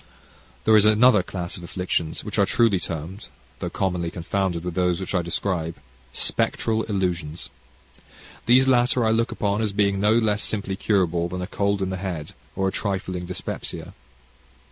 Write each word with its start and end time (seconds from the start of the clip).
There 0.63 0.75
is 0.75 0.85
another 0.85 1.21
class 1.21 1.57
of 1.57 1.63
affections 1.63 2.23
which 2.23 2.39
are 2.39 2.45
truly 2.47 2.79
termed 2.79 3.29
though 3.59 3.69
commonly 3.69 4.09
confounded 4.09 4.63
with 4.63 4.73
those 4.73 4.99
which 4.99 5.13
I 5.13 5.21
describe 5.21 5.75
spectral 6.11 6.81
illusions. 6.85 7.49
These 8.47 8.67
latter 8.67 9.05
I 9.05 9.11
look 9.11 9.31
upon 9.31 9.61
as 9.61 9.73
being 9.73 9.99
no 9.99 10.13
less 10.17 10.41
simply 10.41 10.75
curable 10.75 11.29
than 11.29 11.43
a 11.43 11.45
cold 11.45 11.83
in 11.83 11.91
the 11.91 11.97
head 11.97 12.33
or 12.55 12.67
a 12.67 12.71
trifling 12.71 13.27
dyspepsia. 13.27 13.93